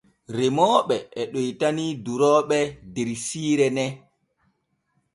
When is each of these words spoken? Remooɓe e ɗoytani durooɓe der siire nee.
Remooɓe 0.35 0.95
e 1.19 1.21
ɗoytani 1.33 1.85
durooɓe 2.05 2.59
der 2.93 3.09
siire 3.25 3.67
nee. 3.75 3.91